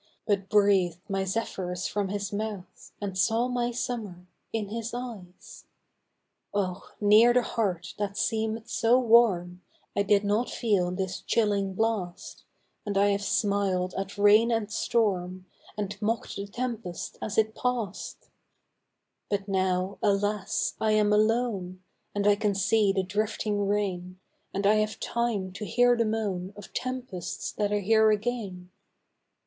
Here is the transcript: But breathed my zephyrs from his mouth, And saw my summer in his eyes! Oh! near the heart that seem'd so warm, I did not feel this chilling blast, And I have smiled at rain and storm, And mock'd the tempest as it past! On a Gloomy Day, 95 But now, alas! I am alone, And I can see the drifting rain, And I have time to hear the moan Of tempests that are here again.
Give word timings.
But 0.25 0.49
breathed 0.49 1.07
my 1.07 1.25
zephyrs 1.25 1.85
from 1.85 2.07
his 2.09 2.33
mouth, 2.33 2.91
And 2.99 3.15
saw 3.15 3.47
my 3.47 3.69
summer 3.69 4.25
in 4.51 4.69
his 4.69 4.95
eyes! 4.95 5.65
Oh! 6.55 6.89
near 6.99 7.33
the 7.35 7.43
heart 7.43 7.93
that 7.99 8.17
seem'd 8.17 8.67
so 8.67 8.97
warm, 8.97 9.61
I 9.95 10.01
did 10.01 10.23
not 10.23 10.49
feel 10.49 10.89
this 10.89 11.21
chilling 11.21 11.75
blast, 11.75 12.45
And 12.83 12.97
I 12.97 13.09
have 13.09 13.21
smiled 13.21 13.93
at 13.95 14.17
rain 14.17 14.49
and 14.51 14.71
storm, 14.71 15.45
And 15.77 16.01
mock'd 16.01 16.35
the 16.35 16.47
tempest 16.47 17.19
as 17.21 17.37
it 17.37 17.53
past! 17.53 18.31
On 19.31 19.37
a 19.37 19.37
Gloomy 19.37 19.37
Day, 19.37 19.37
95 19.37 19.37
But 19.37 19.47
now, 19.47 19.99
alas! 20.01 20.73
I 20.81 20.93
am 20.93 21.13
alone, 21.13 21.83
And 22.15 22.25
I 22.25 22.35
can 22.35 22.55
see 22.55 22.91
the 22.91 23.03
drifting 23.03 23.67
rain, 23.67 24.19
And 24.51 24.65
I 24.65 24.77
have 24.77 24.99
time 24.99 25.51
to 25.51 25.63
hear 25.63 25.95
the 25.95 26.05
moan 26.05 26.53
Of 26.57 26.73
tempests 26.73 27.51
that 27.51 27.71
are 27.71 27.81
here 27.81 28.09
again. 28.09 28.71